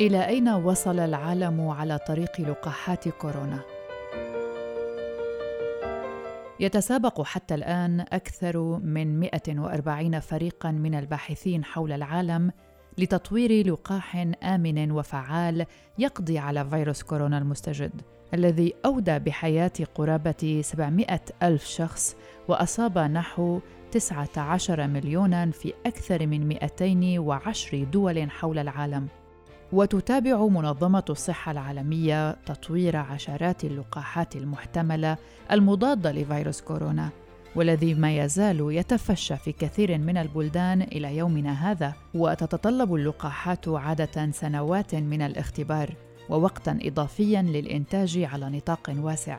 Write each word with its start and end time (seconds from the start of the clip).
إلى 0.00 0.26
أين 0.26 0.48
وصل 0.48 0.98
العالم 0.98 1.68
على 1.68 1.98
طريق 1.98 2.40
لقاحات 2.40 3.08
كورونا؟ 3.08 3.60
يتسابق 6.60 7.22
حتى 7.22 7.54
الآن 7.54 8.00
أكثر 8.00 8.78
من 8.78 9.20
140 9.20 10.20
فريقاً 10.20 10.70
من 10.70 10.94
الباحثين 10.94 11.64
حول 11.64 11.92
العالم 11.92 12.52
لتطوير 12.98 13.72
لقاح 13.72 14.26
آمن 14.42 14.90
وفعال 14.90 15.66
يقضي 15.98 16.38
على 16.38 16.64
فيروس 16.64 17.02
كورونا 17.02 17.38
المستجد 17.38 17.92
الذي 18.34 18.74
أودى 18.84 19.18
بحياة 19.18 19.72
قرابة 19.94 20.60
700 20.64 21.20
ألف 21.42 21.64
شخص 21.64 22.16
وأصاب 22.48 22.98
نحو 22.98 23.60
19 23.92 24.86
مليوناً 24.86 25.50
في 25.50 25.72
أكثر 25.86 26.26
من 26.26 26.48
210 26.48 27.84
دول 27.84 28.30
حول 28.30 28.58
العالم 28.58 29.08
وتتابع 29.72 30.46
منظمة 30.46 31.04
الصحة 31.10 31.52
العالمية 31.52 32.32
تطوير 32.32 32.96
عشرات 32.96 33.64
اللقاحات 33.64 34.36
المحتملة 34.36 35.16
المضادة 35.52 36.12
لفيروس 36.12 36.60
كورونا 36.60 37.08
والذي 37.56 37.94
ما 37.94 38.16
يزال 38.16 38.66
يتفشى 38.70 39.36
في 39.36 39.52
كثير 39.52 39.98
من 39.98 40.16
البلدان 40.16 40.82
إلى 40.82 41.16
يومنا 41.16 41.70
هذا 41.70 41.94
وتتطلب 42.14 42.94
اللقاحات 42.94 43.68
عادة 43.68 44.30
سنوات 44.30 44.94
من 44.94 45.22
الاختبار 45.22 45.94
ووقتا 46.28 46.78
اضافيا 46.82 47.42
للإنتاج 47.42 48.18
على 48.18 48.50
نطاق 48.50 48.94
واسع. 48.98 49.38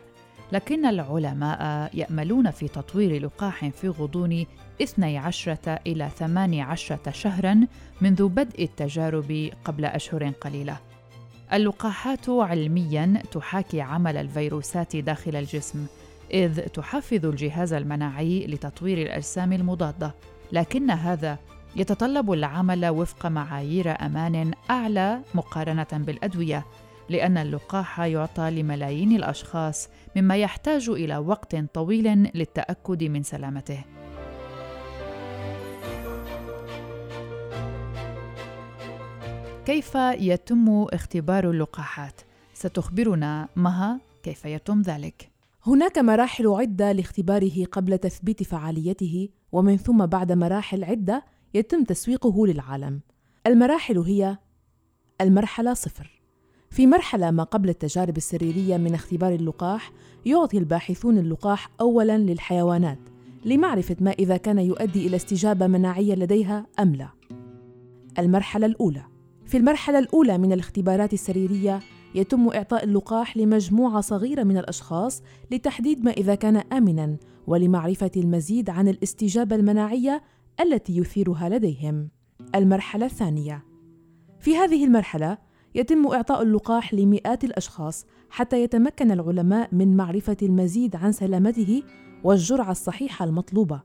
لكن 0.52 0.86
العلماء 0.86 1.90
يأملون 1.94 2.52
في 2.52 2.68
تطوير 2.68 3.26
لقاح 3.26 3.70
في 3.70 3.90
غضون 3.90 4.46
12 4.82 5.58
إلى 5.88 6.10
18 6.18 7.00
شهرا 7.12 7.68
منذ 8.02 8.28
بدء 8.28 8.64
التجارب 8.64 9.50
قبل 9.66 9.86
أشهر 9.86 10.30
قليلة. 10.30 10.78
اللقاحات 11.54 12.30
علميا 12.30 13.24
تحاكي 13.32 13.82
عمل 13.82 14.18
الفيروسات 14.18 14.96
داخل 14.96 15.36
الجسم، 15.36 15.86
إذ 16.34 16.62
تحفز 16.62 17.26
الجهاز 17.26 17.74
المناعي 17.74 18.48
لتطوير 18.48 18.98
الأجسام 18.98 19.54
المضادة، 19.54 20.16
لكن 20.52 20.92
هذا 20.92 21.38
يتطلب 21.76 22.32
العمل 22.32 22.86
وفق 22.86 23.26
معايير 23.26 24.06
أمان 24.06 24.52
أعلى 24.70 25.22
مقارنة 25.34 25.88
بالأدوية، 25.94 26.66
لأن 27.12 27.38
اللقاح 27.38 28.00
يعطى 28.00 28.52
لملايين 28.52 29.12
الأشخاص 29.16 29.90
مما 30.16 30.38
يحتاج 30.38 30.90
إلى 30.90 31.18
وقت 31.18 31.56
طويل 31.56 32.32
للتأكد 32.36 33.04
من 33.04 33.24
سلامته. 33.24 33.84
كيف 39.66 39.96
يتم 39.96 40.86
اختبار 40.94 41.50
اللقاحات؟ 41.50 42.22
ستخبرنا 42.54 43.48
مها 43.56 44.00
كيف 44.24 44.46
يتم 44.46 44.82
ذلك. 44.82 45.32
هناك 45.68 45.98
مراحل 45.98 46.48
عدة 46.48 46.92
لاختباره 46.92 47.66
قبل 47.72 47.98
تثبيت 47.98 48.44
فعاليته 48.44 49.30
ومن 49.52 49.78
ثم 49.78 50.06
بعد 50.06 50.32
مراحل 50.32 50.84
عدة 50.84 51.26
يتم 51.54 51.84
تسويقه 51.84 52.48
للعالم. 52.48 53.02
المراحل 53.48 53.98
هي 53.98 54.38
المرحلة 55.22 55.74
صفر 55.74 56.21
في 56.72 56.88
مرحلة 56.88 57.32
ما 57.32 57.44
قبل 57.44 57.70
التجارب 57.70 58.18
السريرية 58.18 58.78
من 58.78 58.94
اختبار 58.94 59.34
اللقاح 59.36 59.92
يعطي 60.26 60.58
الباحثون 60.58 61.18
اللقاح 61.18 61.70
أولاً 61.82 62.18
للحيوانات 62.18 63.00
لمعرفة 63.46 63.96
ما 64.00 64.12
إذا 64.12 64.38
كان 64.38 64.60
يؤدي 64.60 65.08
إلى 65.08 65.16
استجابة 65.16 65.68
مناعية 65.68 66.16
لديها 66.16 66.66
أم 66.80 66.96
لا. 66.96 67.10
المرحلة 68.20 68.66
الأولى 68.66 69.04
في 69.46 69.58
المرحلة 69.58 70.00
الأولى 70.00 70.38
من 70.38 70.54
الاختبارات 70.54 71.14
السريرية 71.14 71.80
يتم 72.16 72.48
إعطاء 72.48 72.84
اللقاح 72.84 73.38
لمجموعة 73.38 74.02
صغيرة 74.02 74.44
من 74.44 74.58
الأشخاص 74.58 75.24
لتحديد 75.52 76.06
ما 76.06 76.12
إذا 76.12 76.36
كان 76.36 76.56
آمناً 76.58 77.18
ولمعرفة 77.48 78.12
المزيد 78.18 78.70
عن 78.70 78.88
الاستجابة 78.88 79.56
المناعية 79.56 80.24
التي 80.62 80.98
يثيرها 80.98 81.50
لديهم. 81.50 82.10
المرحلة 82.56 83.06
الثانية 83.06 83.66
في 84.40 84.58
هذه 84.58 84.86
المرحلة 84.86 85.51
يتم 85.76 86.08
إعطاء 86.08 86.42
اللقاح 86.42 86.94
لمئات 86.94 87.44
الأشخاص 87.44 88.06
حتى 88.30 88.64
يتمكن 88.64 89.12
العلماء 89.12 89.70
من 89.72 89.98
معرفة 89.98 90.38
المزيد 90.42 90.96
عن 90.96 91.12
سلامته 91.12 91.84
والجرعة 92.24 92.72
الصحيحة 92.72 93.26
المطلوبة. 93.26 93.82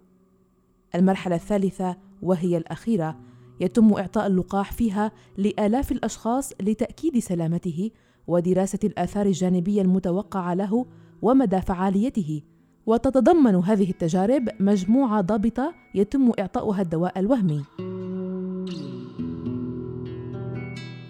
المرحلة 0.94 1.36
الثالثة 1.36 1.96
وهي 2.22 2.56
الأخيرة 2.56 3.16
يتم 3.60 3.92
إعطاء 3.92 4.26
اللقاح 4.26 4.72
فيها 4.72 5.12
لآلاف 5.38 5.92
الأشخاص 5.92 6.52
لتأكيد 6.62 7.18
سلامته 7.18 7.90
ودراسة 8.26 8.78
الآثار 8.84 9.26
الجانبية 9.26 9.82
المتوقعة 9.82 10.54
له 10.54 10.86
ومدى 11.22 11.60
فعاليته 11.60 12.42
وتتضمن 12.86 13.54
هذه 13.54 13.90
التجارب 13.90 14.48
مجموعة 14.60 15.20
ضابطة 15.20 15.74
يتم 15.94 16.32
إعطاؤها 16.38 16.82
الدواء 16.82 17.18
الوهمي. 17.18 17.62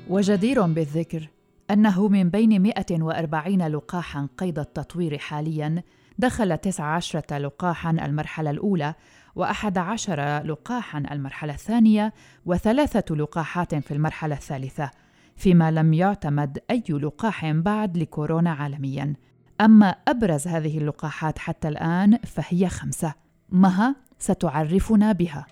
وجدير 0.08 0.66
بالذكر 0.66 1.28
أنه 1.70 2.08
من 2.08 2.30
بين 2.30 2.62
140 2.62 3.62
لقاحا 3.62 4.28
قيد 4.38 4.58
التطوير 4.58 5.18
حاليا 5.18 5.82
دخل 6.18 6.58
19 6.58 7.22
لقاحا 7.38 7.90
المرحلة 7.90 8.50
الأولى 8.50 8.94
وأحد 9.36 9.78
عشر 9.78 10.42
لقاحا 10.44 10.98
المرحلة 11.10 11.54
الثانية 11.54 12.12
وثلاثة 12.46 13.14
لقاحات 13.14 13.74
في 13.74 13.94
المرحلة 13.94 14.34
الثالثة 14.34 14.90
فيما 15.36 15.70
لم 15.70 15.94
يعتمد 15.94 16.58
أي 16.70 16.84
لقاح 16.90 17.50
بعد 17.50 17.96
لكورونا 17.98 18.50
عالميا. 18.50 19.14
أما 19.60 19.86
أبرز 19.86 20.48
هذه 20.48 20.78
اللقاحات 20.78 21.38
حتى 21.38 21.68
الآن 21.68 22.18
فهي 22.18 22.68
خمسة 22.68 23.14
مها 23.50 23.96
ستعرفنا 24.18 25.12
بها. 25.12 25.46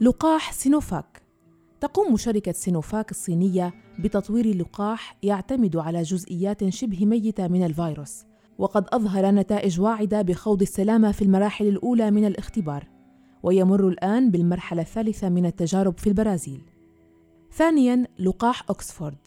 لقاح 0.00 0.52
سينوفاك. 0.52 1.11
تقوم 1.82 2.16
شركة 2.16 2.52
سينوفاك 2.52 3.10
الصينية 3.10 3.74
بتطوير 3.98 4.56
لقاح 4.56 5.16
يعتمد 5.22 5.76
على 5.76 6.02
جزئيات 6.02 6.68
شبه 6.68 7.06
ميتة 7.06 7.48
من 7.48 7.64
الفيروس، 7.66 8.24
وقد 8.58 8.84
أظهر 8.92 9.30
نتائج 9.30 9.80
واعدة 9.80 10.22
بخوض 10.22 10.62
السلامة 10.62 11.12
في 11.12 11.22
المراحل 11.22 11.68
الأولى 11.68 12.10
من 12.10 12.24
الاختبار، 12.24 12.88
ويمر 13.42 13.88
الآن 13.88 14.30
بالمرحلة 14.30 14.82
الثالثة 14.82 15.28
من 15.28 15.46
التجارب 15.46 15.98
في 15.98 16.06
البرازيل. 16.06 16.60
ثانياً 17.52 18.06
لقاح 18.18 18.70
أكسفورد 18.70 19.18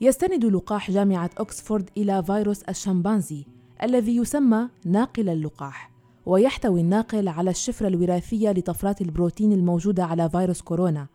يستند 0.00 0.44
لقاح 0.44 0.90
جامعة 0.90 1.30
أكسفورد 1.38 1.90
إلى 1.96 2.22
فيروس 2.22 2.62
الشمبانزي 2.62 3.44
الذي 3.82 4.16
يسمى 4.16 4.68
ناقل 4.84 5.28
اللقاح 5.28 5.90
ويحتوي 6.26 6.80
الناقل 6.80 7.28
على 7.28 7.50
الشفرة 7.50 7.88
الوراثية 7.88 8.50
لطفرات 8.50 9.00
البروتين 9.00 9.52
الموجودة 9.52 10.04
على 10.04 10.30
فيروس 10.30 10.62
كورونا 10.62 11.06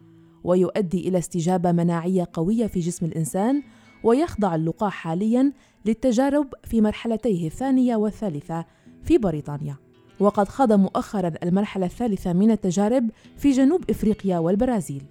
ويؤدي 0.43 1.07
إلى 1.09 1.17
استجابة 1.17 1.71
مناعية 1.71 2.27
قوية 2.33 2.67
في 2.67 2.79
جسم 2.79 3.05
الإنسان 3.05 3.63
ويخضع 4.03 4.55
اللقاح 4.55 4.93
حاليا 4.93 5.53
للتجارب 5.85 6.47
في 6.63 6.81
مرحلتيه 6.81 7.47
الثانية 7.47 7.95
والثالثة 7.95 8.65
في 9.03 9.17
بريطانيا. 9.17 9.75
وقد 10.19 10.47
خاض 10.47 10.73
مؤخرا 10.73 11.31
المرحلة 11.43 11.85
الثالثة 11.85 12.33
من 12.33 12.51
التجارب 12.51 13.09
في 13.37 13.51
جنوب 13.51 13.89
إفريقيا 13.89 14.39
والبرازيل. 14.39 15.03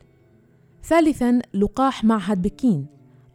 ثالثا 0.84 1.41
لقاح 1.54 2.04
معهد 2.04 2.43
بكين. 2.43 2.87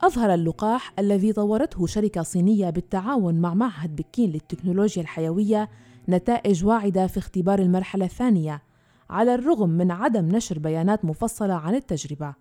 أظهر 0.01 0.33
اللقاح 0.33 0.93
الذي 0.99 1.33
طورته 1.33 1.85
شركة 1.85 2.23
صينية 2.23 2.69
بالتعاون 2.69 3.35
مع 3.35 3.53
معهد 3.53 3.95
بكين 3.95 4.31
للتكنولوجيا 4.31 5.01
الحيوية 5.01 5.69
نتائج 6.09 6.65
واعدة 6.65 7.07
في 7.07 7.17
اختبار 7.17 7.59
المرحلة 7.59 8.05
الثانية 8.05 8.61
على 9.09 9.35
الرغم 9.35 9.69
من 9.69 9.91
عدم 9.91 10.25
نشر 10.25 10.59
بيانات 10.59 11.05
مفصلة 11.05 11.53
عن 11.53 11.75
التجربة. 11.75 12.33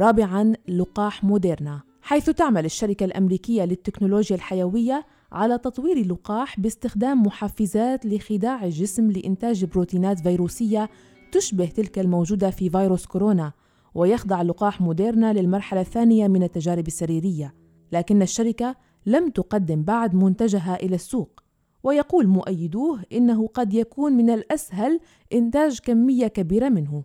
رابعاً 0.00 0.52
لقاح 0.68 1.24
موديرنا، 1.24 1.80
حيث 2.02 2.30
تعمل 2.30 2.64
الشركة 2.64 3.04
الأمريكية 3.04 3.64
للتكنولوجيا 3.64 4.36
الحيوية 4.36 5.06
على 5.32 5.58
تطوير 5.58 6.06
لقاح 6.06 6.60
باستخدام 6.60 7.22
محفزات 7.22 8.06
لخداع 8.06 8.64
الجسم 8.64 9.10
لإنتاج 9.10 9.64
بروتينات 9.64 10.20
فيروسية 10.20 10.90
تشبه 11.32 11.66
تلك 11.66 11.98
الموجودة 11.98 12.50
في 12.50 12.70
فيروس 12.70 13.06
كورونا، 13.06 13.52
ويخضع 13.94 14.42
لقاح 14.42 14.80
موديرنا 14.80 15.32
للمرحلة 15.32 15.80
الثانية 15.80 16.28
من 16.28 16.42
التجارب 16.42 16.86
السريرية، 16.86 17.54
لكن 17.92 18.22
الشركة 18.22 18.76
لم 19.06 19.30
تقدم 19.30 19.82
بعد 19.82 20.14
منتجها 20.14 20.76
إلى 20.76 20.94
السوق. 20.94 21.41
ويقول 21.82 22.26
مؤيدوه 22.26 23.02
إنه 23.12 23.46
قد 23.46 23.74
يكون 23.74 24.12
من 24.12 24.30
الأسهل 24.30 25.00
إنتاج 25.32 25.78
كمية 25.78 26.26
كبيرة 26.26 26.68
منه. 26.68 27.02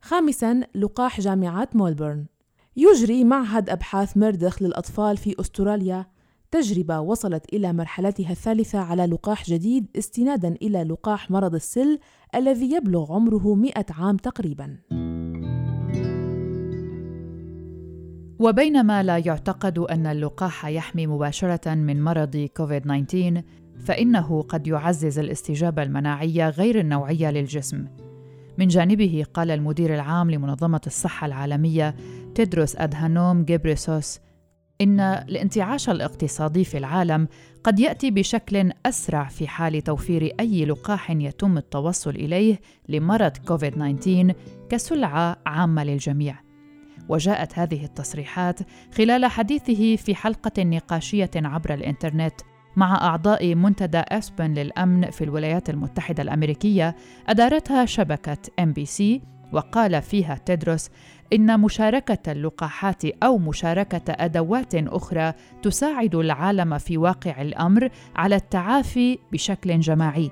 خامساً 0.00 0.60
لقاح 0.74 1.20
جامعة 1.20 1.68
مولبورن 1.74 2.26
يجري 2.76 3.24
معهد 3.24 3.70
أبحاث 3.70 4.16
مردوخ 4.16 4.62
للأطفال 4.62 5.16
في 5.16 5.40
أستراليا 5.40 6.06
تجربة 6.50 7.00
وصلت 7.00 7.54
إلى 7.54 7.72
مرحلتها 7.72 8.30
الثالثة 8.30 8.78
على 8.78 9.06
لقاح 9.06 9.44
جديد 9.50 9.86
استناداً 9.98 10.48
إلى 10.48 10.82
لقاح 10.82 11.30
مرض 11.30 11.54
السل 11.54 11.98
الذي 12.34 12.74
يبلغ 12.74 13.12
عمره 13.12 13.54
100 13.54 13.72
عام 13.90 14.16
تقريباً. 14.16 14.76
وبينما 18.38 19.02
لا 19.02 19.18
يعتقد 19.18 19.78
أن 19.78 20.06
اللقاح 20.06 20.66
يحمي 20.66 21.06
مباشرة 21.06 21.74
من 21.74 22.02
مرض 22.04 22.48
كوفيد 22.56 22.82
19 22.82 23.42
فإنه 23.84 24.42
قد 24.42 24.66
يعزز 24.66 25.18
الاستجابة 25.18 25.82
المناعية 25.82 26.48
غير 26.48 26.80
النوعية 26.80 27.30
للجسم 27.30 27.86
من 28.58 28.68
جانبه 28.68 29.24
قال 29.34 29.50
المدير 29.50 29.94
العام 29.94 30.30
لمنظمة 30.30 30.80
الصحة 30.86 31.26
العالمية 31.26 31.94
تيدروس 32.34 32.76
أدهانوم 32.76 33.44
جيبريسوس 33.44 34.20
إن 34.80 35.00
الانتعاش 35.00 35.88
الاقتصادي 35.88 36.64
في 36.64 36.78
العالم 36.78 37.28
قد 37.64 37.80
يأتي 37.80 38.10
بشكل 38.10 38.70
أسرع 38.86 39.24
في 39.24 39.48
حال 39.48 39.82
توفير 39.82 40.34
أي 40.40 40.64
لقاح 40.64 41.10
يتم 41.10 41.58
التوصل 41.58 42.10
إليه 42.10 42.60
لمرض 42.88 43.36
كوفيد-19 43.36 44.34
كسلعة 44.70 45.36
عامة 45.46 45.84
للجميع. 45.84 46.36
وجاءت 47.08 47.58
هذه 47.58 47.84
التصريحات 47.84 48.60
خلال 48.94 49.26
حديثه 49.26 49.96
في 49.96 50.14
حلقة 50.14 50.62
نقاشية 50.62 51.30
عبر 51.36 51.74
الإنترنت 51.74 52.34
مع 52.76 53.06
أعضاء 53.06 53.54
منتدى 53.54 53.98
أسبن 53.98 54.54
للأمن 54.54 55.10
في 55.10 55.24
الولايات 55.24 55.70
المتحدة 55.70 56.22
الأمريكية 56.22 56.96
أدارتها 57.28 57.84
شبكة 57.84 58.38
إن 58.60 58.72
بي 58.72 58.86
سي 58.86 59.22
وقال 59.52 60.02
فيها 60.02 60.34
تيدروس 60.34 60.90
إن 61.32 61.60
مشاركة 61.60 62.32
اللقاحات 62.32 63.04
أو 63.04 63.38
مشاركة 63.38 64.02
أدوات 64.08 64.74
أخرى 64.74 65.32
تساعد 65.62 66.14
العالم 66.14 66.78
في 66.78 66.98
واقع 66.98 67.42
الأمر 67.42 67.88
على 68.16 68.36
التعافي 68.36 69.18
بشكل 69.32 69.80
جماعي. 69.80 70.30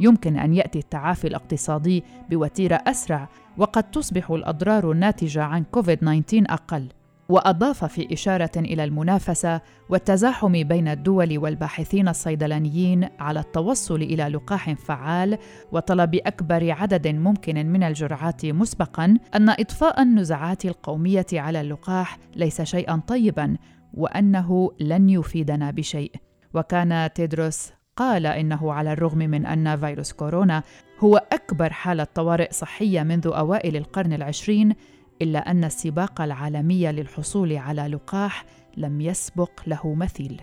يمكن 0.00 0.38
أن 0.38 0.54
يأتي 0.54 0.78
التعافي 0.78 1.28
الاقتصادي 1.28 2.04
بوتيرة 2.30 2.80
أسرع 2.86 3.28
وقد 3.58 3.90
تصبح 3.90 4.30
الأضرار 4.30 4.92
الناتجة 4.92 5.42
عن 5.42 5.64
كوفيد 5.64 5.98
19 5.98 6.44
أقل. 6.48 6.88
وأضاف 7.28 7.84
في 7.84 8.12
إشارة 8.12 8.50
إلى 8.56 8.84
المنافسة 8.84 9.60
والتزاحم 9.88 10.52
بين 10.52 10.88
الدول 10.88 11.38
والباحثين 11.38 12.08
الصيدلانيين 12.08 13.08
على 13.18 13.40
التوصل 13.40 14.02
إلى 14.02 14.22
لقاح 14.24 14.72
فعال 14.72 15.38
وطلب 15.72 16.14
أكبر 16.14 16.70
عدد 16.70 17.08
ممكن 17.08 17.66
من 17.66 17.82
الجرعات 17.82 18.46
مسبقا 18.46 19.18
أن 19.34 19.48
إطفاء 19.48 20.02
النزعات 20.02 20.64
القومية 20.64 21.26
على 21.32 21.60
اللقاح 21.60 22.18
ليس 22.36 22.62
شيئا 22.62 23.02
طيبا 23.06 23.56
وأنه 23.94 24.70
لن 24.80 25.10
يفيدنا 25.10 25.70
بشيء. 25.70 26.12
وكان 26.54 27.10
تيدروس 27.14 27.72
قال 27.96 28.26
إنه 28.26 28.72
على 28.72 28.92
الرغم 28.92 29.18
من 29.18 29.46
أن 29.46 29.76
فيروس 29.76 30.12
كورونا 30.12 30.62
هو 31.00 31.16
أكبر 31.32 31.72
حالة 31.72 32.06
طوارئ 32.14 32.52
صحية 32.52 33.02
منذ 33.02 33.26
أوائل 33.26 33.76
القرن 33.76 34.12
العشرين 34.12 34.74
إلا 35.22 35.50
أن 35.50 35.64
السباق 35.64 36.20
العالمي 36.20 36.92
للحصول 36.92 37.56
على 37.56 37.82
لقاح 37.82 38.44
لم 38.76 39.00
يسبق 39.00 39.50
له 39.66 39.94
مثيل. 39.94 40.40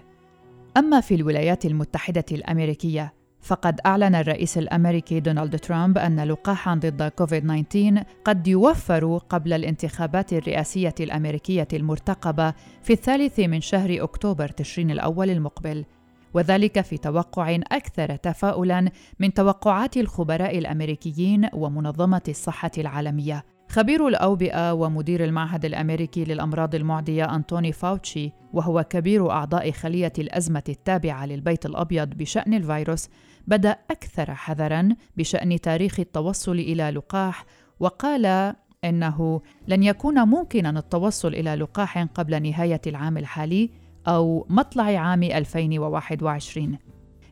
أما 0.78 1.02
في 1.02 1.16
الولايات 1.16 1.66
المتحدة 1.66 2.26
الأمريكية 2.32 3.14
فقد 3.42 3.80
أعلن 3.86 4.16
الرئيس 4.16 4.58
الأمريكي 4.58 5.20
دونالد 5.20 5.60
ترامب 5.60 5.98
أن 5.98 6.20
لقاحا 6.20 6.76
ضد 6.76 7.04
كوفيد 7.04 7.66
19 7.66 8.04
قد 8.26 8.48
يوفر 8.48 9.18
قبل 9.18 9.54
الانتخابات 9.54 10.34
الرئاسية 10.34 10.96
الأمريكية 11.00 11.68
المرتقبة 11.74 12.54
في 12.84 12.94
الثالث 12.94 13.40
من 13.40 13.62
شهر 13.62 14.04
أكتوبر 14.04 14.48
تشرين 14.48 14.92
الأول 14.92 15.30
المقبل 15.30 15.86
وذلك 16.34 16.82
في 16.82 16.98
توقع 16.98 17.60
أكثر 17.72 18.16
تفاؤلا 18.16 18.92
من 19.20 19.34
توقعات 19.34 19.98
الخبراء 19.98 20.58
الأمريكيين 20.58 21.50
ومنظمة 21.54 22.22
الصحة 22.28 22.72
العالمية. 22.78 23.44
خبير 23.72 24.08
الأوبئة 24.08 24.74
ومدير 24.74 25.24
المعهد 25.24 25.66
الأمريكي 25.66 26.24
للأمراض 26.24 26.76
المعدية 26.76 27.36
أنتوني 27.36 27.72
فاوتشي 27.72 28.32
وهو 28.54 28.84
كبير 28.84 29.32
أعضاء 29.32 29.72
خلية 29.72 30.14
الأزمة 30.20 30.64
التابعة 30.70 31.26
للبيت 31.26 31.66
الأبيض 31.66 32.10
بشأن 32.10 32.54
الفيروس 32.54 33.10
بدأ 33.48 33.78
أكثر 33.92 34.34
حذرًا 34.34 34.90
بشأن 35.18 35.62
تاريخ 35.62 36.00
التوصل 36.00 36.52
إلى 36.52 36.90
لقاح 36.90 37.46
وقال 37.80 38.54
إنه 38.84 39.42
لن 39.68 39.84
يكون 39.84 40.20
ممكنا 40.20 40.80
التوصل 40.80 41.34
إلى 41.34 41.56
لقاح 41.56 42.04
قبل 42.04 42.44
نهاية 42.44 42.82
العام 42.88 43.18
الحالي 43.18 43.70
أو 44.08 44.46
مطلع 44.50 44.84
عام 44.84 45.24
2021 45.24 46.78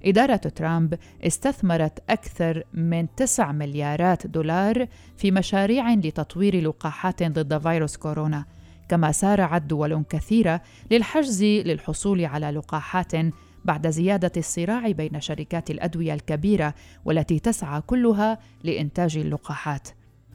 إدارة 0.05 0.35
ترامب 0.35 0.97
استثمرت 1.23 1.99
أكثر 2.09 2.63
من 2.73 3.15
9 3.15 3.51
مليارات 3.51 4.27
دولار 4.27 4.87
في 5.17 5.31
مشاريع 5.31 5.93
لتطوير 5.93 6.61
لقاحات 6.61 7.23
ضد 7.23 7.57
فيروس 7.57 7.97
كورونا، 7.97 8.45
كما 8.89 9.11
سارعت 9.11 9.61
دول 9.61 10.03
كثيرة 10.09 10.61
للحجز 10.91 11.43
للحصول 11.43 12.25
على 12.25 12.51
لقاحات 12.51 13.11
بعد 13.65 13.87
زيادة 13.87 14.31
الصراع 14.37 14.91
بين 14.91 15.21
شركات 15.21 15.71
الأدوية 15.71 16.13
الكبيرة 16.13 16.73
والتي 17.05 17.39
تسعى 17.39 17.81
كلها 17.81 18.37
لإنتاج 18.63 19.17
اللقاحات. 19.17 19.87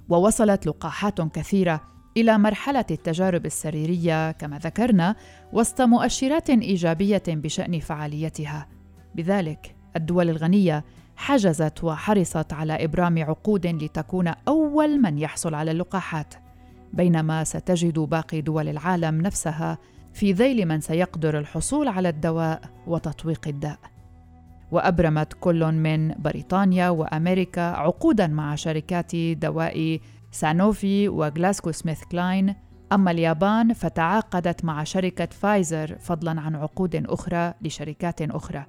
ووصلت 0.08 0.66
لقاحات 0.66 1.20
كثيرة 1.20 1.80
إلى 2.16 2.38
مرحلة 2.38 2.84
التجارب 2.90 3.46
السريرية 3.46 4.32
كما 4.32 4.58
ذكرنا 4.58 5.16
وسط 5.52 5.80
مؤشرات 5.80 6.50
إيجابية 6.50 7.22
بشأن 7.28 7.80
فعاليتها. 7.80 8.73
بذلك 9.14 9.76
الدول 9.96 10.30
الغنية 10.30 10.84
حجزت 11.16 11.84
وحرصت 11.84 12.52
على 12.52 12.84
إبرام 12.84 13.22
عقود 13.22 13.66
لتكون 13.66 14.28
أول 14.48 15.00
من 15.00 15.18
يحصل 15.18 15.54
على 15.54 15.70
اللقاحات 15.70 16.34
بينما 16.92 17.44
ستجد 17.44 17.98
باقي 17.98 18.40
دول 18.40 18.68
العالم 18.68 19.20
نفسها 19.20 19.78
في 20.12 20.32
ذيل 20.32 20.68
من 20.68 20.80
سيقدر 20.80 21.38
الحصول 21.38 21.88
على 21.88 22.08
الدواء 22.08 22.60
وتطويق 22.86 23.48
الداء. 23.48 23.78
وأبرمت 24.70 25.32
كل 25.40 25.72
من 25.72 26.14
بريطانيا 26.14 26.88
وأمريكا 26.88 27.62
عقودا 27.62 28.26
مع 28.26 28.54
شركات 28.54 29.16
دواء 29.16 30.00
سانوفي 30.30 31.08
وغلاكسو 31.08 31.72
سميث 31.72 32.04
كلاين. 32.04 32.54
أما 32.92 33.10
اليابان 33.10 33.72
فتعاقدت 33.72 34.64
مع 34.64 34.84
شركة 34.84 35.26
فايزر 35.26 35.98
فضلا 35.98 36.40
عن 36.40 36.56
عقود 36.56 37.06
أخرى 37.06 37.54
لشركات 37.62 38.22
أخرى. 38.22 38.66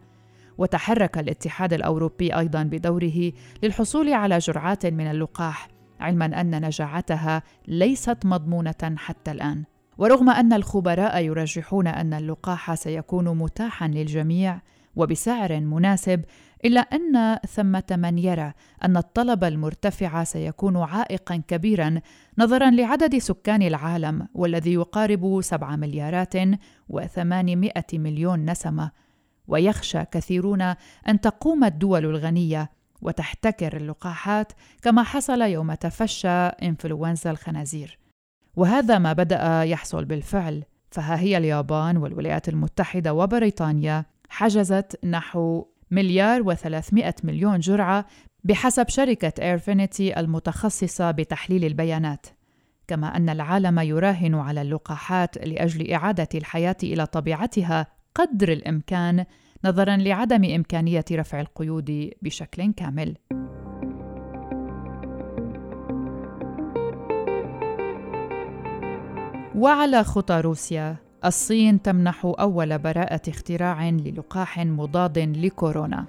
وتحرك 0.57 1.17
الاتحاد 1.17 1.73
الأوروبي 1.73 2.37
أيضا 2.37 2.63
بدوره 2.63 3.31
للحصول 3.63 4.13
على 4.13 4.37
جرعات 4.37 4.85
من 4.85 5.07
اللقاح 5.07 5.67
علما 5.99 6.41
أن 6.41 6.65
نجاعتها 6.65 7.43
ليست 7.67 8.25
مضمونة 8.25 8.95
حتى 8.97 9.31
الآن. 9.31 9.63
ورغم 9.97 10.29
أن 10.29 10.53
الخبراء 10.53 11.23
يرجحون 11.23 11.87
أن 11.87 12.13
اللقاح 12.13 12.75
سيكون 12.75 13.37
متاحا 13.37 13.87
للجميع 13.87 14.61
وبسعر 14.95 15.59
مناسب 15.59 16.25
إلا 16.65 16.81
أن 16.81 17.37
ثمة 17.47 17.83
من 17.91 18.17
يرى 18.17 18.53
أن 18.83 18.97
الطلب 18.97 19.43
المرتفع 19.43 20.23
سيكون 20.23 20.77
عائقا 20.77 21.41
كبيرا 21.47 22.01
نظرا 22.37 22.69
لعدد 22.71 23.17
سكان 23.17 23.61
العالم 23.61 24.27
والذي 24.33 24.73
يقارب 24.73 25.41
7 25.41 25.75
مليارات 25.75 26.37
و800 26.93 27.93
مليون 27.93 28.49
نسمة. 28.49 28.91
ويخشى 29.47 30.05
كثيرون 30.05 30.61
أن 31.07 31.21
تقوم 31.21 31.63
الدول 31.63 32.05
الغنية 32.05 32.71
وتحتكر 33.01 33.77
اللقاحات 33.77 34.51
كما 34.81 35.03
حصل 35.03 35.41
يوم 35.41 35.73
تفشى 35.73 36.45
إنفلونزا 36.47 37.31
الخنازير. 37.31 37.99
وهذا 38.55 38.97
ما 38.97 39.13
بدأ 39.13 39.63
يحصل 39.63 40.05
بالفعل. 40.05 40.63
فها 40.91 41.19
هي 41.19 41.37
اليابان 41.37 41.97
والولايات 41.97 42.49
المتحدة 42.49 43.13
وبريطانيا 43.13 44.05
حجزت 44.29 45.05
نحو 45.05 45.65
مليار 45.91 46.41
وثلاثمائة 46.41 47.15
مليون 47.23 47.59
جرعة 47.59 48.05
بحسب 48.43 48.89
شركة 48.89 49.33
ايرفينيتي 49.41 50.19
المتخصصة 50.19 51.11
بتحليل 51.11 51.65
البيانات. 51.65 52.25
كما 52.87 53.17
أن 53.17 53.29
العالم 53.29 53.79
يراهن 53.79 54.35
على 54.35 54.61
اللقاحات 54.61 55.37
لأجل 55.47 55.91
إعادة 55.91 56.29
الحياة 56.35 56.77
إلى 56.83 57.05
طبيعتها 57.05 57.87
قدر 58.15 58.51
الإمكان 58.51 59.25
نظرا 59.65 59.97
لعدم 59.97 60.43
إمكانية 60.43 61.05
رفع 61.11 61.41
القيود 61.41 62.11
بشكل 62.21 62.73
كامل. 62.73 63.15
وعلى 69.55 70.03
خطى 70.03 70.41
روسيا 70.41 70.95
الصين 71.25 71.81
تمنح 71.81 72.33
أول 72.39 72.77
براءة 72.77 73.21
اختراع 73.27 73.89
للقاح 73.89 74.59
مضاد 74.59 75.19
لكورونا. 75.19 76.05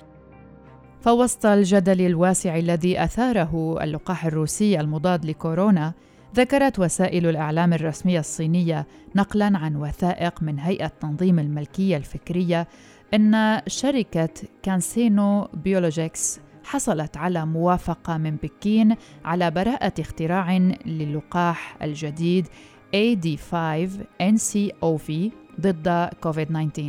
فوسط 1.01 1.47
الجدل 1.47 2.07
الواسع 2.07 2.57
الذي 2.57 3.05
أثاره 3.05 3.83
اللقاح 3.83 4.27
الروسي 4.27 4.81
المضاد 4.81 5.25
لكورونا 5.25 5.95
ذكرت 6.35 6.79
وسائل 6.79 7.29
الإعلام 7.29 7.73
الرسمية 7.73 8.21
الصينية 8.21 8.87
نقلاً 9.17 9.59
عن 9.59 9.77
وثائق 9.77 10.43
من 10.43 10.59
هيئة 10.59 10.87
تنظيم 10.87 11.39
الملكية 11.39 11.97
الفكرية 11.97 12.69
أن 13.15 13.61
شركة 13.67 14.29
كانسينو 14.63 15.49
بيولوجيكس 15.55 16.41
حصلت 16.65 17.17
على 17.17 17.47
موافقة 17.47 18.17
من 18.17 18.37
بكين 18.43 18.97
على 19.25 19.51
براءة 19.51 19.93
اختراع 20.01 20.57
للقاح 20.87 21.77
الجديد 21.83 22.49
AD5-NCOV 22.97 25.13
ضد 25.61 26.09
كوفيد-19 26.21 26.81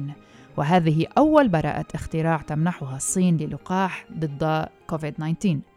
وهذه 0.57 1.07
أول 1.17 1.49
براءة 1.49 1.85
اختراع 1.95 2.37
تمنحها 2.37 2.95
الصين 2.95 3.37
للقاح 3.37 4.05
ضد 4.13 4.67
كوفيد-19 4.87 5.76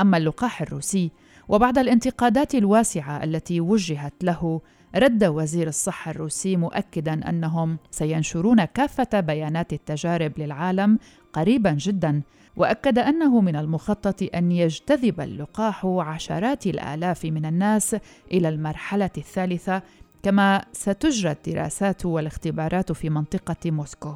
أما 0.00 0.16
اللقاح 0.16 0.62
الروسي 0.62 1.10
وبعد 1.48 1.78
الانتقادات 1.78 2.54
الواسعة 2.54 3.24
التي 3.24 3.60
وجهت 3.60 4.14
له 4.22 4.60
رد 4.96 5.24
وزير 5.24 5.68
الصحة 5.68 6.10
الروسي 6.10 6.56
مؤكدا 6.56 7.28
أنهم 7.28 7.78
سينشرون 7.90 8.64
كافة 8.64 9.20
بيانات 9.20 9.72
التجارب 9.72 10.32
للعالم 10.38 10.98
قريبا 11.32 11.72
جدا 11.72 12.22
وأكد 12.56 12.98
أنه 12.98 13.40
من 13.40 13.56
المخطط 13.56 14.22
أن 14.34 14.52
يجتذب 14.52 15.20
اللقاح 15.20 15.86
عشرات 15.86 16.66
الآلاف 16.66 17.24
من 17.24 17.46
الناس 17.46 17.96
إلى 18.32 18.48
المرحلة 18.48 19.10
الثالثة 19.18 19.82
كما 20.22 20.64
ستجرى 20.72 21.32
الدراسات 21.32 22.06
والاختبارات 22.06 22.92
في 22.92 23.10
منطقة 23.10 23.70
موسكو. 23.70 24.14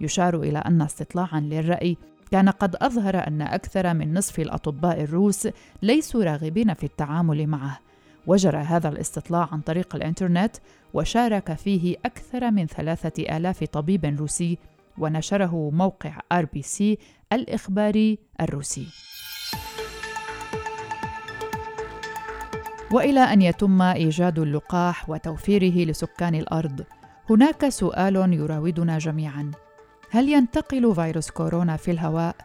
يشار 0.00 0.42
إلى 0.42 0.58
أن 0.58 0.82
استطلاعا 0.82 1.40
للرأي 1.40 1.96
كان 2.34 2.48
قد 2.48 2.76
أظهر 2.76 3.26
أن 3.26 3.42
أكثر 3.42 3.94
من 3.94 4.14
نصف 4.14 4.40
الأطباء 4.40 5.02
الروس 5.02 5.48
ليسوا 5.82 6.24
راغبين 6.24 6.74
في 6.74 6.84
التعامل 6.84 7.46
معه 7.46 7.78
وجرى 8.26 8.58
هذا 8.58 8.88
الاستطلاع 8.88 9.48
عن 9.52 9.60
طريق 9.60 9.96
الإنترنت 9.96 10.56
وشارك 10.94 11.54
فيه 11.54 11.96
أكثر 12.04 12.50
من 12.50 12.66
ثلاثة 12.66 13.36
آلاف 13.36 13.64
طبيب 13.64 14.16
روسي 14.20 14.58
ونشره 14.98 15.70
موقع 15.70 16.20
آر 16.32 16.44
بي 16.44 16.62
سي 16.62 16.98
الإخباري 17.32 18.18
الروسي. 18.40 18.86
وإلى 22.92 23.20
أن 23.20 23.42
يتم 23.42 23.82
إيجاد 23.82 24.38
اللقاح 24.38 25.10
وتوفيره 25.10 25.90
لسكان 25.90 26.34
الأرض 26.34 26.84
هناك 27.30 27.68
سؤال 27.68 28.16
يراودنا 28.32 28.98
جميعا 28.98 29.50
هل 30.14 30.28
ينتقل 30.28 30.94
فيروس 30.94 31.30
كورونا 31.30 31.76
في 31.76 31.90
الهواء؟ 31.90 32.36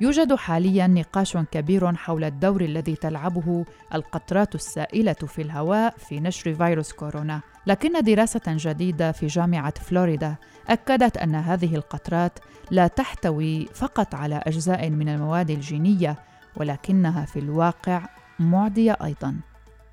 يوجد 0.00 0.34
حاليا 0.34 0.86
نقاش 0.86 1.36
كبير 1.36 1.94
حول 1.94 2.24
الدور 2.24 2.60
الذي 2.60 2.96
تلعبه 2.96 3.64
القطرات 3.94 4.54
السائلة 4.54 5.12
في 5.12 5.42
الهواء 5.42 5.94
في 5.98 6.20
نشر 6.20 6.54
فيروس 6.54 6.92
كورونا. 6.92 7.40
لكن 7.66 8.00
دراسة 8.00 8.40
جديدة 8.46 9.12
في 9.12 9.26
جامعة 9.26 9.74
فلوريدا 9.80 10.34
أكدت 10.68 11.16
أن 11.16 11.34
هذه 11.34 11.76
القطرات 11.76 12.38
لا 12.70 12.86
تحتوي 12.86 13.66
فقط 13.66 14.14
على 14.14 14.42
أجزاء 14.46 14.90
من 14.90 15.08
المواد 15.08 15.50
الجينية 15.50 16.16
ولكنها 16.56 17.24
في 17.24 17.38
الواقع 17.38 18.08
معدية 18.38 18.96
أيضا. 19.04 19.36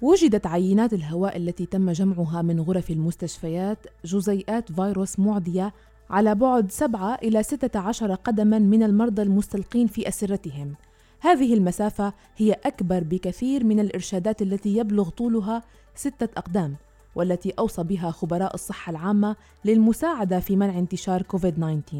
وجدت 0.01 0.47
عينات 0.47 0.93
الهواء 0.93 1.37
التي 1.37 1.65
تم 1.65 1.91
جمعها 1.91 2.41
من 2.41 2.59
غرف 2.59 2.91
المستشفيات 2.91 3.87
جزيئات 4.05 4.71
فيروس 4.71 5.19
معدية 5.19 5.73
على 6.09 6.35
بعد 6.35 6.71
7 6.71 7.15
إلى 7.15 7.43
16 7.43 8.13
قدما 8.13 8.59
من 8.59 8.83
المرضى 8.83 9.21
المستلقين 9.21 9.87
في 9.87 10.07
أسرتهم. 10.07 10.75
هذه 11.19 11.53
المسافة 11.53 12.13
هي 12.37 12.51
أكبر 12.65 13.03
بكثير 13.03 13.63
من 13.63 13.79
الإرشادات 13.79 14.41
التي 14.41 14.77
يبلغ 14.77 15.09
طولها 15.09 15.63
ستة 15.95 16.29
أقدام 16.37 16.75
والتي 17.15 17.53
أوصى 17.59 17.83
بها 17.83 18.11
خبراء 18.11 18.53
الصحة 18.53 18.89
العامة 18.89 19.35
للمساعدة 19.65 20.39
في 20.39 20.55
منع 20.55 20.79
انتشار 20.79 21.21
كوفيد-19 21.21 21.95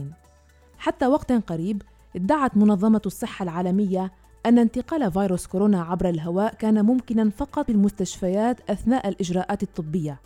حتى 0.77 1.07
وقت 1.07 1.31
قريب 1.31 1.81
ادعت 2.15 2.57
منظمة 2.57 3.01
الصحة 3.05 3.43
العالمية 3.43 4.11
أن 4.45 4.59
انتقال 4.59 5.11
فيروس 5.11 5.47
كورونا 5.47 5.81
عبر 5.81 6.09
الهواء 6.09 6.53
كان 6.53 6.85
ممكنا 6.85 7.29
فقط 7.29 7.65
في 7.65 7.71
المستشفيات 7.71 8.69
أثناء 8.69 9.07
الإجراءات 9.07 9.63
الطبية. 9.63 10.19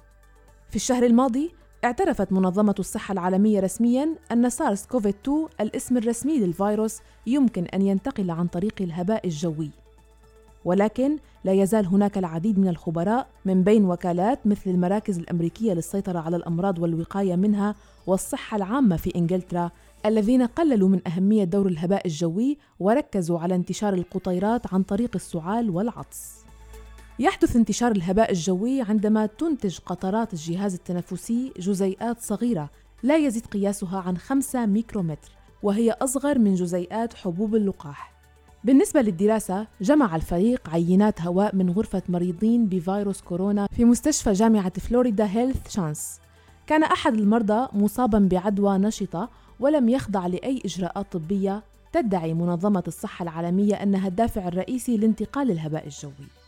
في 0.70 0.76
الشهر 0.76 1.06
الماضي 1.06 1.52
اعترفت 1.84 2.32
منظمة 2.32 2.76
الصحة 2.80 3.12
العالمية 3.12 3.60
رسمياً 3.60 4.16
أن 4.32 4.50
سارس 4.50 4.86
كوفيد 4.86 5.16
2 5.24 5.48
الاسم 5.62 5.98
الرسمي 5.98 6.40
للفيروس 6.40 7.00
يمكن 7.28 7.66
أن 7.66 7.82
ينتقل 7.82 8.32
عن 8.32 8.48
طريق 8.48 8.76
الهباء 8.82 9.26
الجوي. 9.28 9.70
ولكن 10.66 11.18
لا 11.44 11.54
يزال 11.54 11.86
هناك 11.86 12.18
العديد 12.18 12.60
من 12.60 12.68
الخبراء 12.68 13.28
من 13.46 13.64
بين 13.64 13.86
وكالات 13.86 14.48
مثل 14.48 14.70
المراكز 14.70 15.20
الأمريكية 15.20 15.74
للسيطرة 15.74 16.20
على 16.20 16.38
الأمراض 16.38 16.80
والوقاية 16.80 17.36
منها 17.36 17.76
والصحة 18.08 18.58
العامة 18.58 18.98
في 18.98 19.16
إنجلترا 19.16 19.72
الذين 20.06 20.44
قللوا 20.44 20.90
من 20.90 21.08
أهمية 21.08 21.44
دور 21.44 21.68
الهباء 21.68 22.06
الجوي 22.06 22.58
وركزوا 22.80 23.40
على 23.40 23.56
انتشار 23.56 23.94
القطيرات 23.94 24.74
عن 24.74 24.84
طريق 24.84 25.12
السعال 25.16 25.70
والعطس. 25.70 26.39
يحدث 27.20 27.56
انتشار 27.56 27.92
الهباء 27.92 28.32
الجوي 28.32 28.82
عندما 28.82 29.26
تنتج 29.26 29.78
قطرات 29.86 30.34
الجهاز 30.34 30.74
التنفسي 30.74 31.54
جزيئات 31.60 32.22
صغيرة 32.22 32.70
لا 33.04 33.18
يزيد 33.18 33.46
قياسها 33.46 34.00
عن 34.00 34.18
5 34.18 34.66
ميكرومتر 34.66 35.32
وهي 35.64 35.92
أصغر 35.92 36.40
من 36.40 36.56
جزيئات 36.56 37.14
حبوب 37.14 37.56
اللقاح. 37.56 38.14
بالنسبة 38.64 39.02
للدراسة 39.02 39.68
جمع 39.82 40.16
الفريق 40.16 40.70
عينات 40.70 41.22
هواء 41.22 41.56
من 41.56 41.70
غرفة 41.70 42.02
مريضين 42.10 42.66
بفيروس 42.66 43.22
كورونا 43.22 43.68
في 43.68 43.86
مستشفى 43.86 44.34
جامعة 44.34 44.80
فلوريدا 44.80 45.26
هيلث 45.26 45.70
شاندز 45.70 46.20
كان 46.68 46.84
أحد 46.84 47.14
المرضى 47.14 47.68
مصابا 47.74 48.20
بعدوى 48.20 48.78
نشطة 48.78 49.30
ولم 49.60 49.90
يخضع 49.90 50.28
لأي 50.28 50.62
إجراءات 50.66 51.12
طبية 51.12 51.64
تدعي 51.92 52.34
منظمة 52.34 52.84
الصحة 52.88 53.24
العالمية 53.24 53.76
أنها 53.76 54.08
الدافع 54.08 54.48
الرئيسي 54.48 54.98
لانتقال 54.98 55.52
الهباء 55.52 55.86
الجوي. 55.86 56.39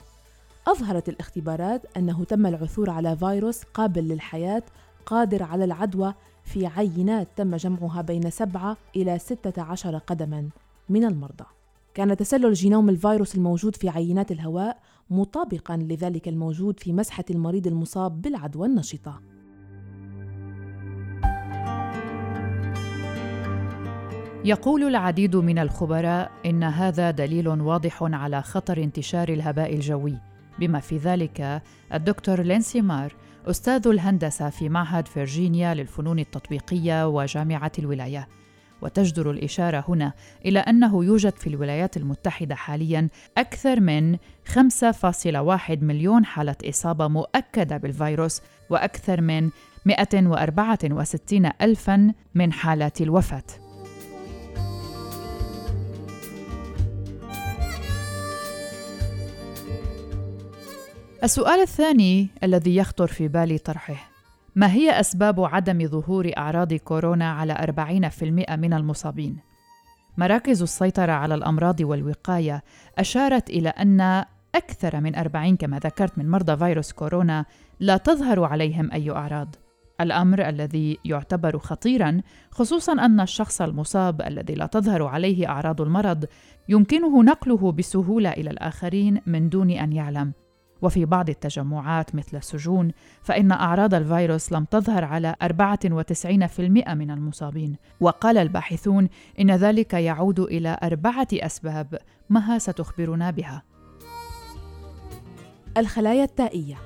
أظهرت 0.67 1.09
الاختبارات 1.09 1.97
أنه 1.97 2.23
تم 2.23 2.45
العثور 2.45 2.89
على 2.89 3.17
فيروس 3.17 3.63
قابل 3.63 4.07
للحياة 4.07 4.63
قادر 5.05 5.43
على 5.43 5.63
العدوى 5.63 6.13
في 6.43 6.67
عينات 6.67 7.27
تم 7.35 7.55
جمعها 7.55 8.01
بين 8.01 8.29
7 8.29 8.77
إلى 8.95 9.19
16 9.19 9.97
قدما 9.97 10.49
من 10.89 11.05
المرضى. 11.05 11.45
كان 11.93 12.17
تسلل 12.17 12.53
جينوم 12.53 12.89
الفيروس 12.89 13.35
الموجود 13.35 13.75
في 13.75 13.89
عينات 13.89 14.31
الهواء 14.31 14.77
مطابقا 15.09 15.77
لذلك 15.77 16.27
الموجود 16.27 16.79
في 16.79 16.93
مسحة 16.93 17.25
المريض 17.29 17.67
المصاب 17.67 18.21
بالعدوى 18.21 18.67
النشطة. 18.67 19.21
يقول 24.45 24.83
العديد 24.83 25.35
من 25.35 25.59
الخبراء 25.59 26.31
إن 26.45 26.63
هذا 26.63 27.11
دليل 27.11 27.47
واضح 27.47 28.03
على 28.03 28.41
خطر 28.41 28.83
انتشار 28.83 29.29
الهباء 29.29 29.75
الجوي 29.75 30.30
بما 30.61 30.79
في 30.79 30.97
ذلك 30.97 31.61
الدكتور 31.93 32.41
لينسي 32.41 32.81
مار 32.81 33.15
أستاذ 33.47 33.87
الهندسة 33.87 34.49
في 34.49 34.69
معهد 34.69 35.07
فرجينيا 35.07 35.73
للفنون 35.73 36.19
التطبيقية 36.19 37.07
وجامعة 37.07 37.71
الولاية. 37.79 38.27
وتجدر 38.81 39.31
الإشارة 39.31 39.85
هنا 39.87 40.13
إلى 40.45 40.59
أنه 40.59 41.05
يوجد 41.05 41.35
في 41.35 41.47
الولايات 41.47 41.97
المتحدة 41.97 42.55
حالياً 42.55 43.09
أكثر 43.37 43.79
من 43.79 44.17
5.1 44.45 45.83
مليون 45.83 46.25
حالة 46.25 46.55
إصابة 46.69 47.07
مؤكدة 47.07 47.77
بالفيروس 47.77 48.41
وأكثر 48.69 49.21
من 49.21 49.49
164 49.85 51.51
ألفاً 51.61 52.13
من 52.35 52.53
حالات 52.53 53.01
الوفاة. 53.01 53.60
السؤال 61.23 61.59
الثاني 61.59 62.27
الذي 62.43 62.75
يخطر 62.75 63.07
في 63.07 63.27
بالي 63.27 63.57
طرحه 63.57 64.11
ما 64.55 64.71
هي 64.71 64.99
أسباب 64.99 65.43
عدم 65.43 65.87
ظهور 65.87 66.31
أعراض 66.37 66.73
كورونا 66.73 67.31
على 67.31 67.53
40% 67.53 68.23
من 68.57 68.73
المصابين؟ 68.73 69.37
مراكز 70.17 70.61
السيطرة 70.61 71.11
على 71.11 71.35
الأمراض 71.35 71.81
والوقاية 71.81 72.63
أشارت 72.97 73.49
إلى 73.49 73.69
أن 73.69 74.25
أكثر 74.55 75.01
من 75.01 75.15
40 75.15 75.57
كما 75.57 75.79
ذكرت 75.79 76.17
من 76.17 76.29
مرضى 76.29 76.57
فيروس 76.57 76.91
كورونا 76.91 77.45
لا 77.79 77.97
تظهر 77.97 78.43
عليهم 78.43 78.91
أي 78.91 79.11
أعراض. 79.11 79.55
الأمر 80.01 80.49
الذي 80.49 80.99
يعتبر 81.05 81.57
خطيرا 81.57 82.21
خصوصا 82.51 82.93
أن 82.93 83.19
الشخص 83.19 83.61
المصاب 83.61 84.21
الذي 84.21 84.53
لا 84.53 84.65
تظهر 84.65 85.03
عليه 85.03 85.49
أعراض 85.49 85.81
المرض 85.81 86.25
يمكنه 86.69 87.23
نقله 87.23 87.71
بسهولة 87.71 88.31
إلى 88.31 88.49
الآخرين 88.49 89.21
من 89.25 89.49
دون 89.49 89.71
أن 89.71 89.93
يعلم. 89.93 90.33
وفي 90.81 91.05
بعض 91.05 91.29
التجمعات 91.29 92.15
مثل 92.15 92.37
السجون 92.37 92.91
فإن 93.21 93.51
أعراض 93.51 93.93
الفيروس 93.93 94.51
لم 94.51 94.65
تظهر 94.65 95.03
على 95.03 95.35
94% 95.41 96.93
من 96.93 97.11
المصابين. 97.11 97.75
وقال 97.99 98.37
الباحثون 98.37 99.09
إن 99.39 99.51
ذلك 99.51 99.93
يعود 99.93 100.39
إلى 100.39 100.77
أربعة 100.83 101.27
أسباب 101.33 101.97
مها 102.29 102.57
ستخبرنا 102.57 103.31
بها. 103.31 103.63
الخلايا 105.77 106.23
التائية. 106.23 106.77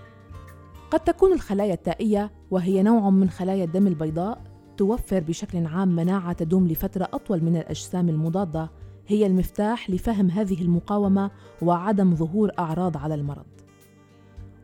قد 0.92 1.00
تكون 1.00 1.34
الخلايا 1.34 1.74
التائية 1.74 2.32
وهي 2.52 2.84
نوع 2.84 3.10
من 3.10 3.30
خلايا 3.30 3.64
الدم 3.64 3.88
البيضاء 3.88 4.42
توفر 4.78 5.20
بشكل 5.20 5.66
عام 5.66 5.96
مناعة 5.96 6.34
تدوم 6.34 6.68
لفترة 6.68 7.10
أطول 7.14 7.44
من 7.44 7.58
الأجسام 7.58 8.10
المضادة 8.10 8.70
هي 9.08 9.26
المفتاح 9.26 9.90
لفهم 9.90 10.30
هذه 10.30 10.62
المقاومة 10.62 11.32
وعدم 11.62 12.16
ظهور 12.16 12.52
أعراض 12.60 12.98
على 12.98 13.16
المرض. 13.16 13.55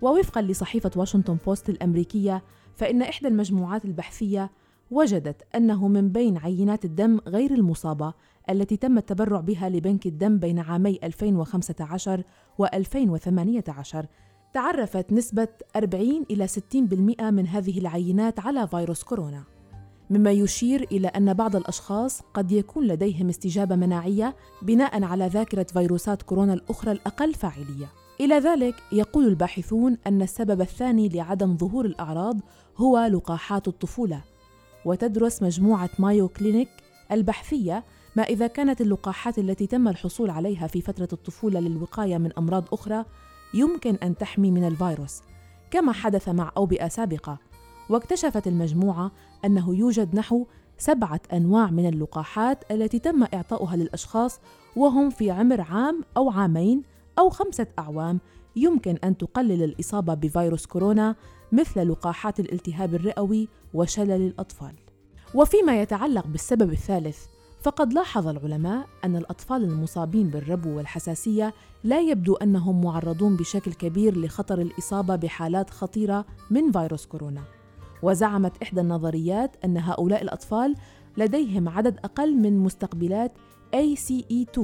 ووفقا 0.01 0.41
لصحيفة 0.41 0.91
واشنطن 0.95 1.37
بوست 1.45 1.69
الأمريكية 1.69 2.43
فإن 2.75 3.01
إحدى 3.01 3.27
المجموعات 3.27 3.85
البحثية 3.85 4.51
وجدت 4.91 5.41
أنه 5.55 5.87
من 5.87 6.09
بين 6.09 6.37
عينات 6.37 6.85
الدم 6.85 7.19
غير 7.27 7.51
المصابة 7.51 8.13
التي 8.49 8.77
تم 8.77 8.97
التبرع 8.97 9.39
بها 9.39 9.69
لبنك 9.69 10.05
الدم 10.05 10.37
بين 10.37 10.59
عامي 10.59 10.99
2015 11.03 12.23
و 12.57 12.65
2018 12.65 14.05
تعرفت 14.53 15.13
نسبة 15.13 15.47
40 15.75 16.25
إلى 16.31 16.47
60% 16.47 16.53
من 17.21 17.47
هذه 17.47 17.79
العينات 17.79 18.39
على 18.39 18.67
فيروس 18.67 19.03
كورونا. 19.03 19.43
مما 20.09 20.31
يشير 20.31 20.87
إلى 20.91 21.07
أن 21.07 21.33
بعض 21.33 21.55
الأشخاص 21.55 22.21
قد 22.33 22.51
يكون 22.51 22.87
لديهم 22.87 23.29
استجابة 23.29 23.75
مناعية 23.75 24.35
بناء 24.61 25.03
على 25.03 25.27
ذاكرة 25.27 25.63
فيروسات 25.63 26.21
كورونا 26.21 26.53
الأخرى 26.53 26.91
الأقل 26.91 27.33
فاعلية. 27.33 27.87
إلى 28.21 28.35
ذلك 28.35 28.75
يقول 28.91 29.27
الباحثون 29.27 29.97
أن 30.07 30.21
السبب 30.21 30.61
الثاني 30.61 31.09
لعدم 31.09 31.57
ظهور 31.57 31.85
الأعراض 31.85 32.39
هو 32.77 32.99
لقاحات 32.99 33.67
الطفولة 33.67 34.21
وتدرس 34.85 35.43
مجموعة 35.43 35.89
مايو 35.99 36.27
كلينيك 36.27 36.69
البحثية 37.11 37.83
ما 38.15 38.23
إذا 38.23 38.47
كانت 38.47 38.81
اللقاحات 38.81 39.39
التي 39.39 39.67
تم 39.67 39.87
الحصول 39.87 40.29
عليها 40.29 40.67
في 40.67 40.81
فترة 40.81 41.07
الطفولة 41.13 41.59
للوقاية 41.59 42.17
من 42.17 42.31
أمراض 42.37 42.63
أخرى 42.73 43.05
يمكن 43.53 43.95
أن 43.95 44.17
تحمي 44.17 44.51
من 44.51 44.67
الفيروس 44.67 45.21
كما 45.71 45.91
حدث 45.91 46.29
مع 46.29 46.51
أوبئة 46.57 46.87
سابقة 46.87 47.37
واكتشفت 47.89 48.47
المجموعة 48.47 49.11
أنه 49.45 49.75
يوجد 49.75 50.15
نحو 50.15 50.45
سبعة 50.77 51.21
أنواع 51.33 51.71
من 51.71 51.85
اللقاحات 51.89 52.71
التي 52.71 52.99
تم 52.99 53.23
إعطاؤها 53.33 53.75
للأشخاص 53.75 54.39
وهم 54.75 55.09
في 55.09 55.31
عمر 55.31 55.61
عام 55.61 56.03
أو 56.17 56.29
عامين 56.29 56.90
أو 57.19 57.29
خمسة 57.29 57.67
أعوام 57.79 58.19
يمكن 58.55 58.97
أن 59.03 59.17
تقلل 59.17 59.63
الإصابة 59.63 60.13
بفيروس 60.13 60.65
كورونا 60.65 61.15
مثل 61.51 61.89
لقاحات 61.89 62.39
الالتهاب 62.39 62.95
الرئوي 62.95 63.47
وشلل 63.73 64.11
الأطفال. 64.11 64.75
وفيما 65.35 65.81
يتعلق 65.81 66.27
بالسبب 66.27 66.71
الثالث 66.71 67.25
فقد 67.61 67.93
لاحظ 67.93 68.27
العلماء 68.27 68.87
أن 69.03 69.15
الأطفال 69.15 69.63
المصابين 69.63 70.27
بالربو 70.27 70.77
والحساسية 70.77 71.53
لا 71.83 71.99
يبدو 71.99 72.35
أنهم 72.35 72.81
معرضون 72.81 73.35
بشكل 73.37 73.73
كبير 73.73 74.17
لخطر 74.17 74.61
الإصابة 74.61 75.15
بحالات 75.15 75.69
خطيرة 75.69 76.25
من 76.49 76.71
فيروس 76.71 77.05
كورونا. 77.05 77.41
وزعمت 78.03 78.61
إحدى 78.63 78.81
النظريات 78.81 79.55
أن 79.65 79.77
هؤلاء 79.77 80.21
الأطفال 80.21 80.75
لديهم 81.17 81.69
عدد 81.69 81.99
أقل 82.03 82.35
من 82.35 82.57
مستقبلات 82.59 83.31
ACE2 83.75 84.61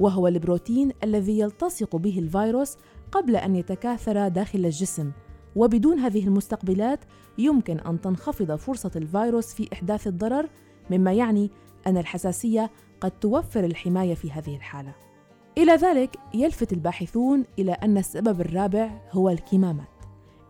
وهو 0.00 0.28
البروتين 0.28 0.92
الذي 1.04 1.38
يلتصق 1.38 1.96
به 1.96 2.18
الفيروس 2.18 2.76
قبل 3.12 3.36
أن 3.36 3.56
يتكاثر 3.56 4.28
داخل 4.28 4.66
الجسم 4.66 5.12
وبدون 5.56 5.98
هذه 5.98 6.26
المستقبلات 6.26 7.00
يمكن 7.38 7.78
أن 7.78 8.00
تنخفض 8.00 8.56
فرصة 8.56 8.90
الفيروس 8.96 9.54
في 9.54 9.68
إحداث 9.72 10.06
الضرر 10.06 10.48
مما 10.90 11.12
يعني 11.12 11.50
أن 11.86 11.96
الحساسية 11.96 12.70
قد 13.00 13.10
توفر 13.10 13.64
الحماية 13.64 14.14
في 14.14 14.30
هذه 14.30 14.56
الحالة. 14.56 14.94
إلى 15.58 15.72
ذلك 15.72 16.16
يلفت 16.34 16.72
الباحثون 16.72 17.44
إلى 17.58 17.72
أن 17.72 17.98
السبب 17.98 18.40
الرابع 18.40 18.90
هو 19.12 19.28
الكمامات، 19.30 19.88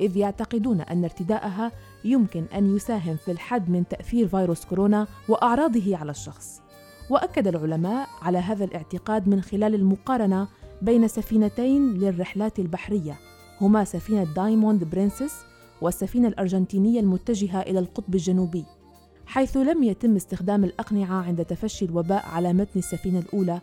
إذ 0.01 0.17
يعتقدون 0.17 0.81
أن 0.81 1.05
ارتداءها 1.05 1.73
يمكن 2.05 2.45
أن 2.55 2.77
يساهم 2.77 3.17
في 3.17 3.33
الحد 3.33 3.71
من 3.71 3.89
تأثير 3.89 4.29
فيروس 4.29 4.65
كورونا 4.65 5.07
وأعراضه 5.29 5.97
على 5.97 6.11
الشخص. 6.11 6.64
وأكد 7.11 7.47
العلماء 7.47 8.09
على 8.23 8.39
هذا 8.39 8.65
الاعتقاد 8.65 9.29
من 9.29 9.41
خلال 9.41 9.75
المقارنة 9.75 10.49
بين 10.83 11.09
سفينتين 11.09 11.95
للرحلات 11.95 12.59
البحرية 12.59 13.17
هما 13.61 13.85
سفينة 13.85 14.25
دايموند 14.37 14.85
برنسس 14.85 15.35
والسفينة 15.81 16.29
الأرجنتينية 16.29 17.01
المتجهة 17.01 17.61
إلى 17.61 17.79
القطب 17.79 18.15
الجنوبي 18.15 18.65
حيث 19.27 19.57
لم 19.57 19.83
يتم 19.83 20.17
استخدام 20.17 20.65
الأقنعة 20.65 21.23
عند 21.23 21.45
تفشي 21.45 21.85
الوباء 21.85 22.27
على 22.27 22.53
متن 22.53 22.79
السفينة 22.79 23.19
الأولى 23.19 23.61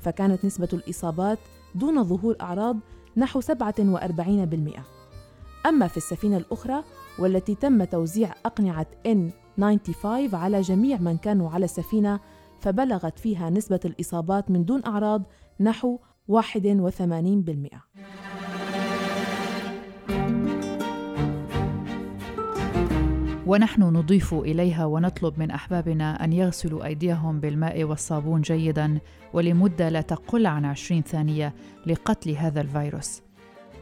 فكانت 0.00 0.44
نسبة 0.44 0.68
الإصابات 0.72 1.38
دون 1.74 2.04
ظهور 2.04 2.36
أعراض 2.40 2.76
نحو 3.16 3.40
47% 3.40 3.44
أما 5.66 5.88
في 5.88 5.96
السفينة 5.96 6.36
الأخرى 6.36 6.84
والتي 7.18 7.54
تم 7.54 7.84
توزيع 7.84 8.34
أقنعة 8.46 8.86
N95 9.08 10.34
على 10.34 10.60
جميع 10.60 10.98
من 10.98 11.16
كانوا 11.16 11.50
على 11.50 11.64
السفينة 11.64 12.20
فبلغت 12.64 13.18
فيها 13.18 13.50
نسبة 13.50 13.80
الإصابات 13.84 14.50
من 14.50 14.64
دون 14.64 14.84
أعراض 14.84 15.22
نحو 15.60 15.98
81%. 16.28 16.34
ونحن 23.46 23.82
نضيف 23.82 24.34
إليها 24.34 24.84
ونطلب 24.84 25.38
من 25.38 25.50
أحبابنا 25.50 26.24
أن 26.24 26.32
يغسلوا 26.32 26.84
أيديهم 26.84 27.40
بالماء 27.40 27.84
والصابون 27.84 28.40
جيدا 28.40 28.98
ولمدة 29.32 29.88
لا 29.88 30.00
تقل 30.00 30.46
عن 30.46 30.64
20 30.64 31.02
ثانية 31.02 31.54
لقتل 31.86 32.30
هذا 32.30 32.60
الفيروس 32.60 33.22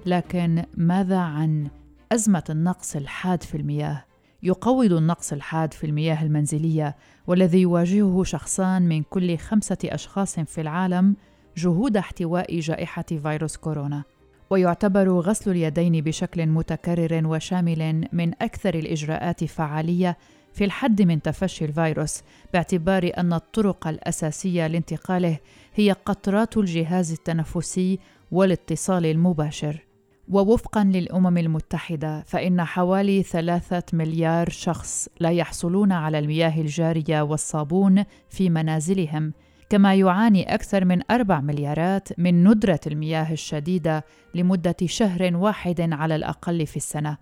لكن 0.07 0.65
ماذا 0.77 1.19
عن 1.19 1.71
أزمة 2.13 2.45
النقص 2.51 2.97
الحاد 2.97 3.43
في 3.43 3.57
المياه 3.57 4.05
يقوض 4.43 4.93
النقص 4.93 5.33
الحاد 5.33 5.75
في 5.75 5.87
المياه 5.87 6.23
المنزلية 6.23 6.97
والذي 7.27 7.61
يواجهه 7.61 8.25
شخصان 8.25 8.83
من 8.83 9.03
كل 9.03 9.39
خمسة 9.39 9.79
أشخاص 9.85 10.41
في 10.41 10.61
العالم 10.61 11.17
جهود 11.57 11.97
احتواء 11.97 12.61
جائحة 12.61 13.05
فيروس 13.23 13.57
كورونا. 13.57 14.03
ويعتبر 14.51 15.09
غسل 15.09 15.51
اليدين 15.51 16.05
بشكل 16.05 16.47
متكرر 16.47 17.27
وشامل 17.27 18.09
من 18.13 18.33
أكثر 18.43 18.75
الإجراءات 18.75 19.45
فعالية 19.45 20.19
في 20.53 20.65
الحد 20.65 21.03
من 21.03 21.23
تفشي 21.23 21.65
الفيروس 21.65 22.23
باعتبار 22.53 23.11
أن 23.19 23.33
الطرق 23.33 23.89
الأساسية 23.89 24.67
لانتقاله 24.67 25.39
هي 25.75 25.93
قطرات 25.93 26.57
الجهاز 26.57 27.13
التنفسي 27.13 27.99
والاتصال 28.33 29.07
المباشر. 29.07 29.92
ووفقا 30.29 30.85
للأمم 30.85 31.39
المتحدة 31.39 32.23
فإن 32.27 32.65
حوالي 32.65 33.23
ثلاثة 33.23 33.83
مليار 33.93 34.49
شخص 34.49 35.09
لا 35.21 35.31
يحصلون 35.31 35.93
على 35.93 36.19
المياه 36.19 36.61
الجارية 36.61 37.23
والصابون 37.23 38.05
في 38.29 38.51
منازلهم 38.51 39.33
كما 39.73 39.95
يعاني 39.95 40.55
أكثر 40.55 40.85
من 40.85 41.01
أربع 41.11 41.41
مليارات 41.41 42.09
من 42.19 42.49
ندرة 42.49 42.81
المياه 42.87 43.33
الشديدة 43.33 44.05
لمدة 44.35 44.77
شهر 44.85 45.37
واحد 45.37 45.81
على 45.93 46.17
الأقل 46.17 46.67
في 46.67 46.77
السنة. 46.77 47.19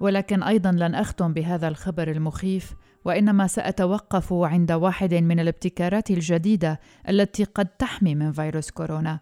ولكن 0.00 0.42
أيضا 0.42 0.72
لن 0.72 0.94
أختم 0.94 1.32
بهذا 1.32 1.68
الخبر 1.68 2.10
المخيف 2.10 2.74
وإنما 3.04 3.46
سأتوقف 3.46 4.32
عند 4.32 4.72
واحد 4.72 5.14
من 5.14 5.40
الابتكارات 5.40 6.10
الجديدة 6.10 6.80
التي 7.08 7.44
قد 7.44 7.66
تحمي 7.66 8.14
من 8.14 8.32
فيروس 8.32 8.70
كورونا. 8.70 9.20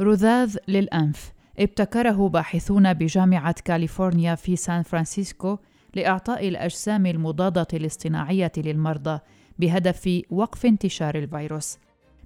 رذاذ 0.00 0.56
للأنف 0.68 1.32
ابتكره 1.58 2.28
باحثون 2.28 2.94
بجامعة 2.94 3.54
كاليفورنيا 3.64 4.34
في 4.34 4.56
سان 4.56 4.82
فرانسيسكو 4.82 5.58
لإعطاء 5.94 6.48
الأجسام 6.48 7.06
المضادة 7.06 7.66
الاصطناعية 7.74 8.52
للمرضى 8.56 9.18
بهدف 9.58 10.22
وقف 10.30 10.66
انتشار 10.66 11.14
الفيروس. 11.14 11.78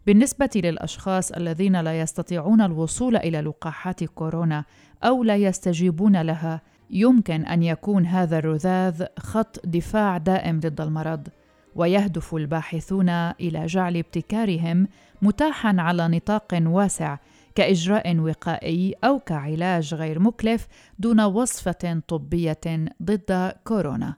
بالنسبة 0.06 0.50
للأشخاص 0.56 1.32
الذين 1.32 1.80
لا 1.80 2.00
يستطيعون 2.00 2.60
الوصول 2.60 3.16
إلى 3.16 3.40
لقاحات 3.40 4.04
كورونا 4.04 4.64
أو 5.04 5.24
لا 5.24 5.36
يستجيبون 5.36 6.22
لها 6.22 6.60
يمكن 6.90 7.44
أن 7.44 7.62
يكون 7.62 8.06
هذا 8.06 8.38
الرذاذ 8.38 9.04
خط 9.18 9.66
دفاع 9.66 10.18
دائم 10.18 10.60
ضد 10.60 10.80
المرض. 10.80 11.28
ويهدف 11.74 12.34
الباحثون 12.34 13.08
إلى 13.08 13.66
جعل 13.66 13.96
ابتكارهم 13.96 14.88
متاحا 15.22 15.76
على 15.78 16.08
نطاق 16.08 16.58
واسع 16.62 17.18
كإجراء 17.60 18.18
وقائي 18.18 18.94
أو 19.04 19.18
كعلاج 19.18 19.94
غير 19.94 20.18
مكلف 20.18 20.66
دون 20.98 21.20
وصفة 21.20 22.02
طبية 22.08 22.60
ضد 23.02 23.52
كورونا. 23.64 24.14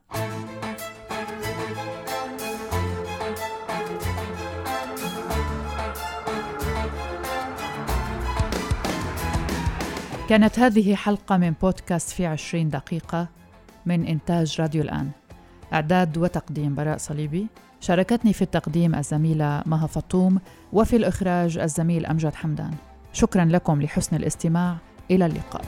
كانت 10.29 10.59
هذه 10.59 10.95
حلقة 10.95 11.37
من 11.37 11.53
بودكاست 11.61 12.09
في 12.09 12.25
عشرين 12.25 12.69
دقيقة 12.69 13.27
من 13.85 14.05
إنتاج 14.05 14.61
راديو 14.61 14.81
الآن. 14.81 15.11
إعداد 15.73 16.17
وتقديم 16.17 16.75
براء 16.75 16.97
صليبي. 16.97 17.47
شاركتني 17.79 18.33
في 18.33 18.41
التقديم 18.41 18.95
الزميلة 18.95 19.63
مها 19.65 19.87
فطوم 19.87 20.39
وفي 20.73 20.95
الإخراج 20.95 21.57
الزميل 21.57 22.05
أمجد 22.05 22.35
حمدان. 22.35 22.73
شكرا 23.13 23.45
لكم 23.45 23.81
لحسن 23.81 24.15
الاستماع. 24.15 24.77
إلى 25.11 25.25
اللقاء. 25.25 25.65